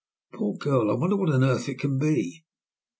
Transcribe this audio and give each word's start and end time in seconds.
"Poor 0.33 0.55
girl, 0.57 0.89
I 0.89 0.95
wonder 0.95 1.15
what 1.15 1.29
on 1.31 1.43
earth 1.43 1.69
it 1.69 1.77
can 1.77 1.99
be?" 1.99 2.43